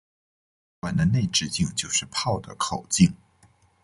[0.01, 0.07] 炮
[0.79, 3.15] 管的内直径就是炮的口径。